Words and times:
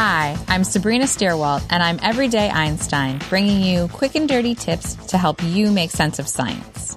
Hi, 0.00 0.38
I'm 0.46 0.62
Sabrina 0.62 1.06
Stierwalt, 1.06 1.66
and 1.70 1.82
I'm 1.82 1.98
Everyday 2.00 2.48
Einstein, 2.48 3.18
bringing 3.28 3.62
you 3.62 3.88
quick 3.88 4.14
and 4.14 4.28
dirty 4.28 4.54
tips 4.54 4.94
to 5.06 5.18
help 5.18 5.42
you 5.42 5.72
make 5.72 5.90
sense 5.90 6.20
of 6.20 6.28
science. 6.28 6.96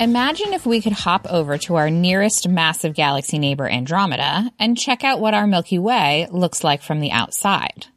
Imagine 0.00 0.54
if 0.54 0.64
we 0.64 0.80
could 0.80 0.94
hop 0.94 1.26
over 1.28 1.58
to 1.58 1.74
our 1.74 1.90
nearest 1.90 2.48
massive 2.48 2.94
galaxy 2.94 3.38
neighbor, 3.38 3.68
Andromeda, 3.68 4.50
and 4.58 4.78
check 4.78 5.04
out 5.04 5.20
what 5.20 5.34
our 5.34 5.46
Milky 5.46 5.78
Way 5.78 6.26
looks 6.30 6.64
like 6.64 6.80
from 6.80 7.00
the 7.00 7.10
outside. 7.10 7.88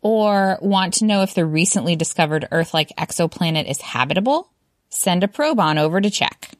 Or 0.00 0.58
want 0.62 0.94
to 0.94 1.04
know 1.04 1.20
if 1.20 1.34
the 1.34 1.44
recently 1.44 1.96
discovered 1.96 2.48
Earth 2.50 2.72
like 2.72 2.96
exoplanet 2.96 3.70
is 3.70 3.82
habitable? 3.82 4.50
Send 4.88 5.22
a 5.22 5.28
probe 5.28 5.60
on 5.60 5.76
over 5.76 6.00
to 6.00 6.08
check. 6.08 6.52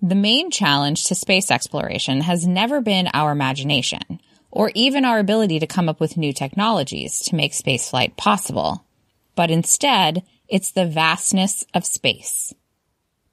The 0.00 0.14
main 0.14 0.50
challenge 0.50 1.04
to 1.04 1.14
space 1.14 1.50
exploration 1.50 2.22
has 2.22 2.46
never 2.46 2.80
been 2.80 3.10
our 3.12 3.32
imagination 3.32 4.18
or 4.50 4.72
even 4.74 5.04
our 5.04 5.18
ability 5.18 5.58
to 5.60 5.66
come 5.66 5.88
up 5.88 6.00
with 6.00 6.16
new 6.16 6.32
technologies 6.32 7.20
to 7.20 7.36
make 7.36 7.52
spaceflight 7.52 8.16
possible. 8.16 8.84
But 9.34 9.50
instead, 9.50 10.22
it's 10.48 10.72
the 10.72 10.86
vastness 10.86 11.64
of 11.74 11.86
space. 11.86 12.52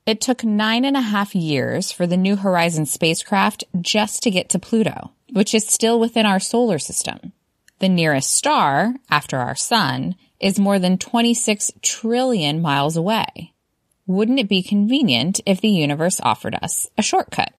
It 0.06 0.22
took 0.22 0.44
nine 0.44 0.86
and 0.86 0.96
a 0.96 1.02
half 1.02 1.36
years 1.36 1.92
for 1.92 2.08
the 2.08 2.16
New 2.16 2.38
Horizons 2.38 2.92
spacecraft 2.92 3.64
just 3.82 4.24
to 4.24 4.32
get 4.32 4.50
to 4.50 4.60
Pluto, 4.60 5.12
which 5.34 5.54
is 5.54 5.68
still 5.68 6.00
within 6.00 6.26
our 6.26 6.40
solar 6.40 6.80
system. 6.80 7.34
The 7.80 7.90
nearest 7.90 8.32
star, 8.32 8.96
after 9.10 9.38
our 9.38 9.56
sun, 9.56 10.16
is 10.40 10.60
more 10.60 10.80
than 10.80 10.98
26 10.98 11.74
trillion 11.82 12.62
miles 12.62 12.96
away. 12.96 13.54
Wouldn't 14.06 14.40
it 14.40 14.48
be 14.48 14.64
convenient 14.64 15.42
if 15.46 15.60
the 15.60 15.68
universe 15.68 16.22
offered 16.22 16.56
us 16.56 16.88
a 16.98 17.02
shortcut? 17.02 17.54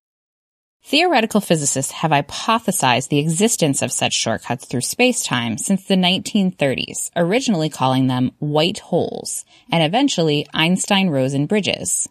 Theoretical 0.85 1.41
physicists 1.41 1.93
have 1.93 2.13
hypothesized 2.13 3.09
the 3.09 3.19
existence 3.19 3.83
of 3.83 3.93
such 3.93 4.15
shortcuts 4.15 4.65
through 4.65 4.81
spacetime 4.81 5.59
since 5.59 5.85
the 5.85 5.97
1930s, 5.97 7.11
originally 7.15 7.69
calling 7.69 8.07
them 8.07 8.33
white 8.39 8.79
holes, 8.79 9.45
and 9.71 9.83
eventually 9.83 10.47
Einstein-Rosen 10.55 11.47
bridges. 11.47 12.09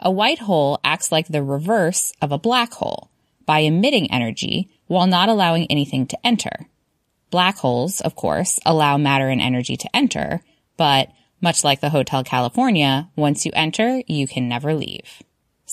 A 0.00 0.10
white 0.10 0.38
hole 0.38 0.80
acts 0.82 1.12
like 1.12 1.28
the 1.28 1.42
reverse 1.42 2.12
of 2.22 2.32
a 2.32 2.38
black 2.38 2.72
hole 2.74 3.10
by 3.46 3.60
emitting 3.60 4.10
energy 4.10 4.70
while 4.86 5.06
not 5.06 5.28
allowing 5.28 5.66
anything 5.66 6.06
to 6.06 6.26
enter. 6.26 6.66
Black 7.30 7.58
holes, 7.58 8.00
of 8.00 8.14
course, 8.14 8.58
allow 8.64 8.96
matter 8.96 9.28
and 9.28 9.40
energy 9.40 9.76
to 9.76 9.96
enter, 9.96 10.40
but 10.76 11.10
much 11.40 11.62
like 11.62 11.80
the 11.80 11.90
Hotel 11.90 12.24
California, 12.24 13.10
once 13.16 13.44
you 13.44 13.52
enter, 13.54 14.02
you 14.06 14.26
can 14.26 14.48
never 14.48 14.72
leave. 14.72 15.22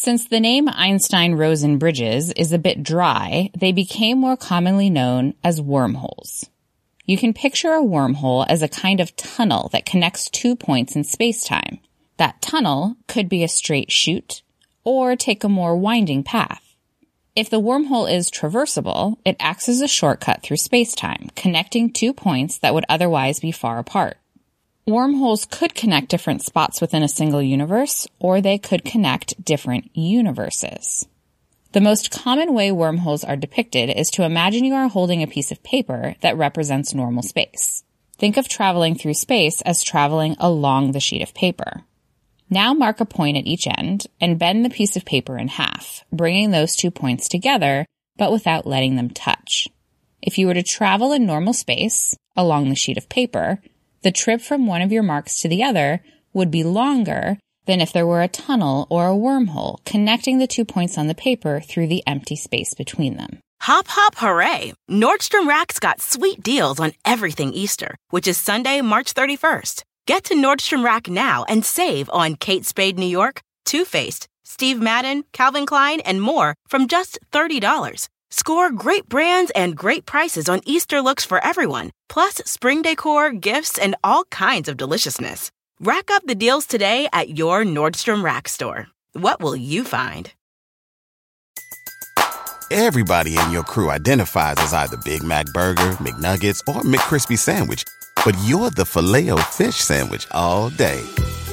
Since 0.04 0.30
the 0.30 0.40
name 0.40 0.68
Einstein-Rosen 0.68 1.78
bridges 1.78 2.32
is 2.32 2.52
a 2.52 2.58
bit 2.58 2.82
dry, 2.82 3.52
they 3.56 3.72
became 3.72 4.18
more 4.18 4.36
commonly 4.36 4.90
known 4.90 5.36
as 5.44 5.62
wormholes. 5.62 6.50
You 7.06 7.20
can 7.20 7.36
picture 7.36 7.74
a 7.74 7.84
wormhole 7.84 8.48
as 8.50 8.64
a 8.64 8.68
kind 8.68 9.00
of 9.00 9.16
tunnel 9.16 9.70
that 9.74 9.86
connects 9.86 10.28
two 10.32 10.56
points 10.56 10.96
in 10.96 11.04
spacetime. 11.04 11.82
That 12.18 12.42
tunnel 12.42 12.96
could 13.08 13.30
be 13.30 13.44
a 13.44 13.48
straight 13.48 13.92
chute 13.92 14.42
or 14.84 15.16
take 15.16 15.44
a 15.44 15.48
more 15.48 15.76
winding 15.76 16.24
path. 16.24 16.76
If 17.36 17.52
the 17.52 17.62
wormhole 17.62 18.12
is 18.12 18.32
traversable, 18.32 19.18
it 19.24 19.36
acts 19.40 19.70
as 19.70 19.82
a 19.82 19.88
shortcut 19.88 20.42
through 20.42 20.58
spacetime, 20.58 21.30
connecting 21.36 21.94
two 21.94 22.12
points 22.12 22.58
that 22.58 22.74
would 22.74 22.86
otherwise 22.90 23.40
be 23.40 23.52
far 23.52 23.78
apart. 23.78 24.18
Wormholes 24.88 25.46
could 25.46 25.76
connect 25.76 26.10
different 26.10 26.42
spots 26.42 26.82
within 26.82 27.04
a 27.04 27.08
single 27.08 27.42
universe, 27.42 28.08
or 28.20 28.42
they 28.42 28.58
could 28.58 28.84
connect 28.84 29.44
different 29.44 29.96
universes. 29.96 31.08
The 31.74 31.82
most 31.82 32.10
common 32.10 32.54
way 32.54 32.72
wormholes 32.72 33.24
are 33.24 33.36
depicted 33.36 33.90
is 33.92 34.10
to 34.12 34.24
imagine 34.24 34.66
you 34.66 34.74
are 34.74 34.90
holding 34.90 35.22
a 35.22 35.28
piece 35.28 35.52
of 35.52 35.64
paper 35.64 36.16
that 36.22 36.36
represents 36.36 36.94
normal 36.94 37.24
space. 37.24 37.84
Think 38.18 38.38
of 38.38 38.50
traveling 38.50 38.96
through 38.96 39.14
space 39.14 39.62
as 39.62 39.84
traveling 39.84 40.36
along 40.40 40.92
the 40.92 41.00
sheet 41.00 41.22
of 41.22 41.34
paper. 41.34 41.84
Now 42.50 42.74
mark 42.74 43.00
a 43.00 43.06
point 43.06 43.38
at 43.38 43.48
each 43.48 43.68
end 43.68 44.08
and 44.20 44.38
bend 44.38 44.66
the 44.66 44.70
piece 44.70 44.98
of 44.98 45.06
paper 45.06 45.38
in 45.38 45.48
half, 45.48 46.04
bringing 46.12 46.52
those 46.52 46.76
two 46.76 46.92
points 46.92 47.30
together, 47.30 47.86
but 48.18 48.32
without 48.32 48.68
letting 48.68 48.96
them 48.96 49.10
touch. 49.12 49.68
If 50.22 50.38
you 50.38 50.48
were 50.48 50.54
to 50.56 50.64
travel 50.64 51.14
in 51.14 51.26
normal 51.26 51.54
space 51.54 52.16
along 52.36 52.68
the 52.70 52.76
sheet 52.76 52.98
of 52.98 53.10
paper, 53.10 53.62
the 54.02 54.12
trip 54.12 54.42
from 54.42 54.68
one 54.68 54.82
of 54.82 54.92
your 54.92 55.04
marks 55.04 55.42
to 55.42 55.48
the 55.48 55.64
other 55.64 56.02
would 56.34 56.52
be 56.52 56.64
longer 56.64 57.38
than 57.66 57.82
if 57.82 57.94
there 57.94 58.08
were 58.08 58.22
a 58.22 58.28
tunnel 58.28 58.88
or 58.90 59.08
a 59.08 59.14
wormhole 59.14 59.84
connecting 59.86 60.40
the 60.40 60.48
two 60.48 60.66
points 60.66 60.98
on 60.98 61.08
the 61.08 61.16
paper 61.16 61.60
through 61.60 61.88
the 61.88 62.04
empty 62.08 62.36
space 62.36 62.74
between 62.74 63.18
them. 63.18 63.40
Hop, 63.62 63.86
hop, 63.90 64.16
hooray! 64.18 64.74
Nordstrom 64.90 65.48
Rack's 65.48 65.80
got 65.80 66.02
sweet 66.02 66.42
deals 66.42 66.80
on 66.80 66.94
everything 67.06 67.54
Easter, 67.54 67.96
which 68.10 68.28
is 68.28 68.38
Sunday, 68.38 68.82
March 68.82 69.14
31st. 69.14 69.84
Get 70.08 70.24
to 70.26 70.36
Nordstrom 70.36 70.84
Rack 70.84 71.08
now 71.08 71.46
and 71.48 71.64
save 71.64 72.10
on 72.12 72.36
Kate 72.36 72.66
Spade 72.66 72.98
New 72.98 73.06
York, 73.06 73.42
Too 73.66 73.86
Faced, 73.86 74.28
Steve 74.44 74.82
Madden, 74.82 75.26
Calvin 75.32 75.68
Klein, 75.68 76.00
and 76.00 76.20
more 76.20 76.56
from 76.68 76.88
just 76.88 77.20
$30. 77.32 78.08
Score 78.32 78.72
great 78.72 79.10
brands 79.10 79.52
and 79.56 79.76
great 79.76 80.06
prices 80.06 80.48
on 80.48 80.62
Easter 80.66 81.02
looks 81.02 81.26
for 81.26 81.44
everyone, 81.44 81.92
plus 82.08 82.36
spring 82.46 82.82
decor, 82.82 83.32
gifts, 83.34 83.78
and 83.78 83.96
all 84.06 84.24
kinds 84.26 84.70
of 84.70 84.78
deliciousness. 84.78 85.52
Rack 85.82 86.10
up 86.10 86.24
the 86.26 86.36
deals 86.36 86.66
today 86.66 87.10
at 87.12 87.38
your 87.38 87.66
Nordstrom 87.66 88.24
Rack 88.24 88.48
store. 88.48 88.88
What 89.12 89.42
will 89.42 89.56
you 89.56 89.84
find? 89.84 90.32
Everybody 92.72 93.38
in 93.38 93.52
your 93.52 93.64
crew 93.64 93.90
identifies 93.92 94.56
as 94.60 94.72
either 94.72 94.96
Big 95.04 95.24
Mac 95.24 95.48
Burger, 95.48 95.98
McNuggets, 96.00 96.62
or 96.74 96.84
McCrispy 96.84 97.38
Sandwich. 97.38 97.84
But 98.24 98.38
you're 98.46 98.70
the 98.70 98.86
filet 98.86 99.30
fish 99.50 99.76
Sandwich 99.76 100.26
all 100.32 100.70
day. 100.70 101.02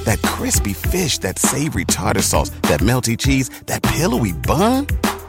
That 0.05 0.23
crispy 0.23 0.75
fish, 0.75 1.19
that 1.19 1.41
savory 1.41 1.87
tartar 1.87 2.23
sauce, 2.23 2.51
that 2.71 2.81
melty 2.81 3.19
cheese, 3.19 3.49
that 3.67 3.83
pillowy 3.83 4.33
bun. 4.33 4.87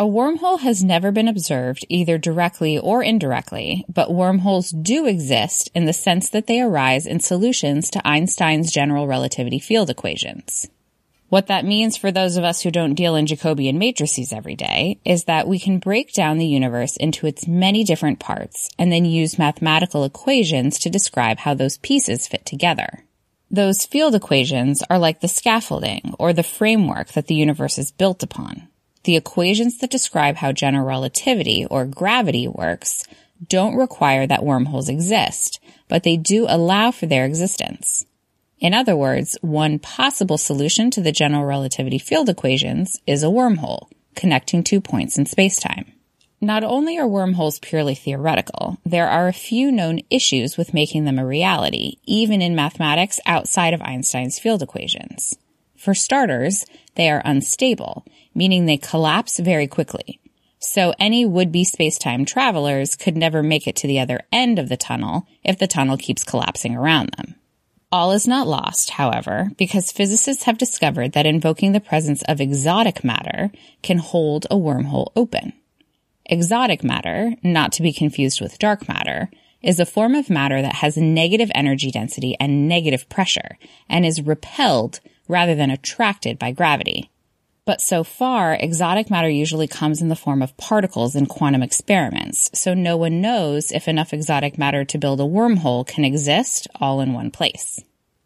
A 0.00 0.04
wormhole 0.04 0.60
has 0.60 0.82
never 0.82 1.12
been 1.12 1.28
observed 1.28 1.84
either 1.90 2.16
directly 2.16 2.78
or 2.78 3.02
indirectly, 3.02 3.84
but 3.86 4.10
wormholes 4.10 4.70
do 4.70 5.04
exist 5.04 5.68
in 5.74 5.84
the 5.84 5.92
sense 5.92 6.30
that 6.30 6.46
they 6.46 6.58
arise 6.62 7.04
in 7.04 7.20
solutions 7.20 7.90
to 7.90 8.08
Einstein's 8.08 8.72
general 8.72 9.06
relativity 9.06 9.58
field 9.58 9.90
equations. 9.90 10.70
What 11.28 11.48
that 11.48 11.66
means 11.66 11.98
for 11.98 12.10
those 12.10 12.38
of 12.38 12.44
us 12.44 12.62
who 12.62 12.70
don't 12.70 12.94
deal 12.94 13.14
in 13.14 13.26
Jacobian 13.26 13.76
matrices 13.76 14.32
every 14.32 14.54
day 14.54 14.98
is 15.04 15.24
that 15.24 15.46
we 15.46 15.58
can 15.58 15.78
break 15.78 16.14
down 16.14 16.38
the 16.38 16.46
universe 16.46 16.96
into 16.96 17.26
its 17.26 17.46
many 17.46 17.84
different 17.84 18.20
parts 18.20 18.70
and 18.78 18.90
then 18.90 19.04
use 19.04 19.38
mathematical 19.38 20.04
equations 20.04 20.78
to 20.78 20.88
describe 20.88 21.36
how 21.40 21.52
those 21.52 21.76
pieces 21.76 22.26
fit 22.26 22.46
together. 22.46 23.04
Those 23.50 23.84
field 23.84 24.14
equations 24.14 24.82
are 24.88 24.98
like 24.98 25.20
the 25.20 25.28
scaffolding 25.28 26.14
or 26.18 26.32
the 26.32 26.42
framework 26.42 27.08
that 27.08 27.26
the 27.26 27.34
universe 27.34 27.76
is 27.76 27.92
built 27.92 28.22
upon. 28.22 28.66
The 29.04 29.16
equations 29.16 29.78
that 29.78 29.90
describe 29.90 30.36
how 30.36 30.52
general 30.52 30.86
relativity 30.86 31.64
or 31.64 31.86
gravity 31.86 32.46
works 32.46 33.04
don't 33.48 33.76
require 33.76 34.26
that 34.26 34.44
wormholes 34.44 34.88
exist, 34.88 35.60
but 35.88 36.02
they 36.02 36.16
do 36.16 36.46
allow 36.48 36.90
for 36.90 37.06
their 37.06 37.24
existence. 37.24 38.04
In 38.58 38.74
other 38.74 38.94
words, 38.94 39.38
one 39.40 39.78
possible 39.78 40.36
solution 40.36 40.90
to 40.90 41.00
the 41.00 41.12
general 41.12 41.46
relativity 41.46 41.98
field 41.98 42.28
equations 42.28 43.00
is 43.06 43.22
a 43.22 43.26
wormhole, 43.26 43.88
connecting 44.14 44.62
two 44.62 44.82
points 44.82 45.16
in 45.16 45.24
spacetime. 45.24 45.92
Not 46.42 46.62
only 46.62 46.98
are 46.98 47.08
wormholes 47.08 47.58
purely 47.58 47.94
theoretical, 47.94 48.78
there 48.84 49.08
are 49.08 49.28
a 49.28 49.32
few 49.32 49.72
known 49.72 50.00
issues 50.10 50.56
with 50.56 50.74
making 50.74 51.04
them 51.04 51.18
a 51.18 51.26
reality, 51.26 51.96
even 52.04 52.40
in 52.40 52.54
mathematics 52.54 53.20
outside 53.26 53.74
of 53.74 53.82
Einstein's 53.82 54.38
field 54.38 54.62
equations. 54.62 55.36
For 55.80 55.94
starters, 55.94 56.66
they 56.96 57.08
are 57.08 57.22
unstable, 57.24 58.04
meaning 58.34 58.66
they 58.66 58.76
collapse 58.76 59.38
very 59.38 59.66
quickly. 59.66 60.20
So 60.58 60.92
any 61.00 61.24
would-be 61.24 61.64
space-time 61.64 62.26
travelers 62.26 62.96
could 62.96 63.16
never 63.16 63.42
make 63.42 63.66
it 63.66 63.76
to 63.76 63.86
the 63.86 63.98
other 63.98 64.20
end 64.30 64.58
of 64.58 64.68
the 64.68 64.76
tunnel 64.76 65.26
if 65.42 65.58
the 65.58 65.66
tunnel 65.66 65.96
keeps 65.96 66.22
collapsing 66.22 66.76
around 66.76 67.14
them. 67.16 67.36
All 67.90 68.12
is 68.12 68.28
not 68.28 68.46
lost, 68.46 68.90
however, 68.90 69.52
because 69.56 69.90
physicists 69.90 70.42
have 70.42 70.58
discovered 70.58 71.12
that 71.12 71.24
invoking 71.24 71.72
the 71.72 71.80
presence 71.80 72.22
of 72.28 72.42
exotic 72.42 73.02
matter 73.02 73.50
can 73.82 73.96
hold 73.96 74.46
a 74.50 74.56
wormhole 74.56 75.12
open. 75.16 75.54
Exotic 76.26 76.84
matter, 76.84 77.36
not 77.42 77.72
to 77.72 77.82
be 77.82 77.94
confused 77.94 78.42
with 78.42 78.58
dark 78.58 78.86
matter, 78.86 79.30
is 79.62 79.80
a 79.80 79.86
form 79.86 80.14
of 80.14 80.28
matter 80.28 80.60
that 80.60 80.76
has 80.76 80.98
negative 80.98 81.50
energy 81.54 81.90
density 81.90 82.36
and 82.38 82.68
negative 82.68 83.08
pressure 83.08 83.56
and 83.88 84.04
is 84.04 84.20
repelled 84.20 85.00
rather 85.30 85.54
than 85.54 85.70
attracted 85.70 86.38
by 86.38 86.52
gravity. 86.52 87.10
But 87.64 87.80
so 87.80 88.02
far, 88.02 88.54
exotic 88.54 89.10
matter 89.10 89.28
usually 89.28 89.68
comes 89.68 90.02
in 90.02 90.08
the 90.08 90.16
form 90.16 90.42
of 90.42 90.56
particles 90.56 91.14
in 91.14 91.26
quantum 91.26 91.62
experiments, 91.62 92.50
so 92.52 92.74
no 92.74 92.96
one 92.96 93.20
knows 93.20 93.70
if 93.70 93.86
enough 93.86 94.12
exotic 94.12 94.58
matter 94.58 94.84
to 94.84 94.98
build 94.98 95.20
a 95.20 95.24
wormhole 95.24 95.86
can 95.86 96.04
exist 96.04 96.66
all 96.80 97.00
in 97.00 97.12
one 97.12 97.30
place. 97.30 97.80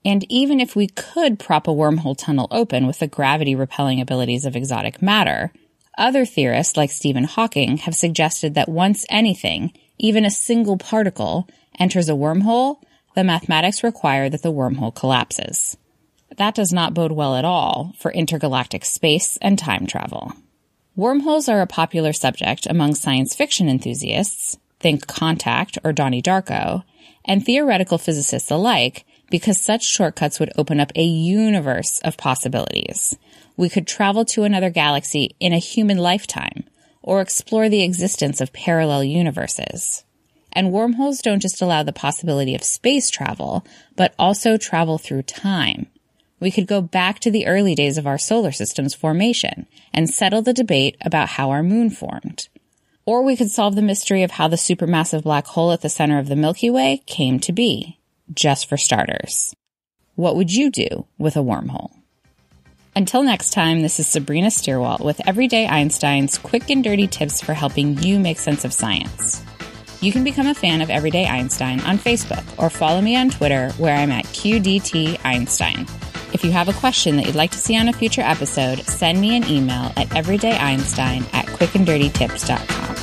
And 0.04 0.24
even 0.30 0.60
if 0.60 0.76
we 0.76 0.86
could 0.86 1.38
prop 1.38 1.66
a 1.66 1.72
wormhole 1.72 2.16
tunnel 2.16 2.48
open 2.50 2.86
with 2.86 2.98
the 3.00 3.06
gravity 3.06 3.54
repelling 3.54 4.00
abilities 4.00 4.44
of 4.44 4.56
exotic 4.56 5.02
matter, 5.02 5.52
other 5.96 6.24
theorists, 6.24 6.76
like 6.76 6.90
Stephen 6.90 7.24
Hawking, 7.24 7.78
have 7.78 7.94
suggested 7.94 8.54
that 8.54 8.68
once 8.68 9.06
anything, 9.08 9.72
even 9.98 10.24
a 10.24 10.30
single 10.30 10.76
particle, 10.76 11.48
enters 11.78 12.08
a 12.08 12.12
wormhole, 12.12 12.82
the 13.14 13.24
mathematics 13.24 13.84
require 13.84 14.28
that 14.28 14.42
the 14.42 14.52
wormhole 14.52 14.94
collapses. 14.94 15.76
That 16.36 16.54
does 16.54 16.72
not 16.72 16.94
bode 16.94 17.12
well 17.12 17.36
at 17.36 17.44
all 17.44 17.94
for 17.98 18.12
intergalactic 18.12 18.84
space 18.84 19.36
and 19.40 19.58
time 19.58 19.86
travel. 19.86 20.32
Wormholes 20.96 21.48
are 21.48 21.60
a 21.60 21.66
popular 21.66 22.12
subject 22.12 22.66
among 22.66 22.94
science 22.94 23.34
fiction 23.34 23.69
enthusiasts, 23.69 24.58
think 24.81 25.06
Contact 25.06 25.78
or 25.84 25.92
Donnie 25.92 26.22
Darko, 26.22 26.84
and 27.25 27.44
theoretical 27.44 27.98
physicists 27.98 28.50
alike 28.50 29.04
because 29.31 29.60
such 29.60 29.84
shortcuts 29.84 30.38
would 30.38 30.52
open 30.56 30.78
up 30.78 30.92
a 30.94 31.02
universe 31.02 31.98
of 32.04 32.16
possibilities, 32.16 33.16
we 33.56 33.69
could 33.69 33.87
travel 33.87 34.25
to 34.25 34.44
another 34.44 34.70
galaxy 34.70 35.34
in 35.40 35.52
a 35.52 35.58
human 35.58 35.98
lifetime 35.98 36.64
or 37.02 37.20
explore 37.20 37.69
the 37.69 37.82
existence 37.82 38.40
of 38.40 38.52
parallel 38.52 39.04
universes. 39.04 40.04
And 40.52 40.72
wormholes 40.72 41.20
don't 41.20 41.42
just 41.42 41.60
allow 41.60 41.82
the 41.82 41.92
possibility 41.92 42.54
of 42.54 42.62
space 42.62 43.10
travel, 43.10 43.66
but 43.96 44.14
also 44.19 44.56
travel 44.56 44.98
through 44.98 45.22
time. 45.22 45.87
We 46.44 46.50
could 46.50 46.67
go 46.67 46.82
back 46.82 47.20
to 47.20 47.31
the 47.31 47.46
early 47.46 47.75
days 47.75 47.96
of 47.96 48.06
our 48.06 48.19
solar 48.19 48.52
system's 48.52 48.94
formation 48.94 49.67
and 49.94 50.11
settle 50.11 50.43
the 50.43 50.52
debate 50.52 50.94
about 51.00 51.31
how 51.31 51.50
our 51.50 51.62
moon 51.62 51.88
formed. 51.88 52.50
Or 53.06 53.23
we 53.23 53.35
could 53.35 53.50
solve 53.50 53.76
the 53.76 53.81
mystery 53.81 54.23
of 54.23 54.32
how 54.32 54.49
the 54.49 54.56
supermassive 54.56 55.23
black 55.23 55.46
hole 55.46 55.73
at 55.73 55.81
the 55.81 55.88
center 55.88 56.19
of 56.19 56.29
the 56.29 56.37
Milky 56.37 56.69
Way 56.69 57.02
came 57.06 57.41
to 57.41 57.52
be, 57.52 57.99
just 58.31 58.69
for 58.69 58.76
starters. 58.76 59.55
What 60.17 60.37
would 60.37 60.52
you 60.52 60.70
do 60.70 61.06
with 61.17 61.35
a 61.35 61.41
wormhole? 61.41 61.93
Until 62.94 63.23
next 63.23 63.55
time, 63.55 63.81
this 63.81 63.99
is 63.99 64.06
Sabrina 64.06 64.49
Stierwalt 64.49 65.02
with 65.02 65.26
Everyday 65.26 65.67
Einstein's 65.67 66.37
quick 66.37 66.69
and 66.69 66.85
dirty 66.85 67.06
tips 67.06 67.40
for 67.40 67.55
helping 67.55 67.97
you 68.02 68.19
make 68.19 68.38
sense 68.38 68.67
of 68.67 68.75
science. 68.75 69.43
You 70.02 70.12
can 70.12 70.25
become 70.25 70.49
a 70.49 70.55
fan 70.55 70.82
of 70.82 70.90
Everyday 70.90 71.26
Einstein 71.26 71.81
on 71.81 71.97
Facebook 71.97 72.44
or 72.62 72.69
follow 72.69 73.00
me 73.00 73.17
on 73.17 73.31
Twitter 73.31 73.70
where 73.79 73.97
I'm 73.97 74.11
at 74.11 74.26
QDT 74.26 75.25
Einstein. 75.25 75.87
If 76.34 76.44
you 76.44 76.50
have 76.50 76.69
a 76.69 76.72
question 76.72 77.16
that 77.16 77.26
you'd 77.26 77.36
like 77.36 77.52
to 77.52 77.58
see 77.58 77.76
on 77.76 77.88
a 77.88 77.92
future 77.92 78.20
episode, 78.20 78.81
send 78.81 79.20
me 79.20 79.36
an 79.36 79.48
email 79.48 79.92
at 79.96 80.08
everydayeinstein 80.08 81.32
at 81.32 81.46
quickanddirtytips.com. 81.46 82.96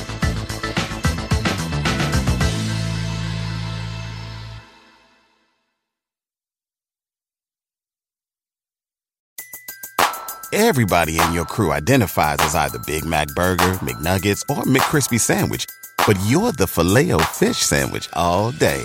Everybody 10.54 11.18
in 11.18 11.32
your 11.32 11.46
crew 11.46 11.72
identifies 11.72 12.36
as 12.40 12.54
either 12.54 12.78
Big 12.80 13.06
Mac 13.06 13.28
Burger, 13.28 13.72
McNuggets, 13.80 14.42
or 14.50 14.64
McCrispy 14.64 15.18
Sandwich. 15.18 15.64
But 16.06 16.18
you're 16.26 16.52
the 16.52 16.66
Filet-O-Fish 16.66 17.56
Sandwich 17.56 18.10
all 18.12 18.52
day. 18.52 18.84